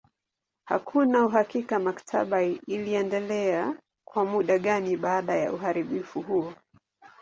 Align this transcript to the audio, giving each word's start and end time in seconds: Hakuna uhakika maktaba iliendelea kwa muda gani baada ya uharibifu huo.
Hakuna 0.65 1.25
uhakika 1.25 1.79
maktaba 1.79 2.41
iliendelea 2.43 3.75
kwa 4.07 4.25
muda 4.25 4.59
gani 4.59 4.97
baada 4.97 5.35
ya 5.35 5.53
uharibifu 5.53 6.21
huo. 6.21 6.53